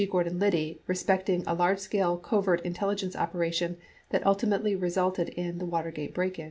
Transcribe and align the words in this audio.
Gordon 0.09 0.39
Liddy 0.39 0.81
respecting 0.87 1.43
a 1.45 1.53
large 1.53 1.77
scale 1.77 2.17
covert 2.17 2.59
intelligence 2.61 3.15
operation 3.15 3.77
that 4.09 4.25
ultimately 4.25 4.75
resulted 4.75 5.29
in 5.29 5.59
the 5.59 5.65
Watergate 5.67 6.15
break 6.15 6.39
in. 6.39 6.39